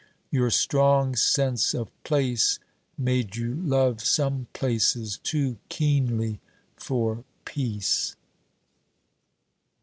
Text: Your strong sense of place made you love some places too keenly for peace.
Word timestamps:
Your 0.31 0.49
strong 0.49 1.15
sense 1.15 1.75
of 1.75 1.91
place 2.03 2.57
made 2.97 3.35
you 3.35 3.53
love 3.53 4.01
some 4.03 4.47
places 4.51 5.19
too 5.21 5.57
keenly 5.69 6.39
for 6.75 7.23
peace. 7.45 8.15